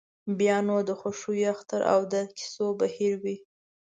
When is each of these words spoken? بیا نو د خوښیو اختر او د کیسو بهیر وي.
بیا 0.39 0.57
نو 0.67 0.77
د 0.89 0.91
خوښیو 0.99 1.49
اختر 1.53 1.81
او 1.93 1.99
د 2.13 2.15
کیسو 2.37 2.67
بهیر 2.79 3.13
وي. 3.23 3.37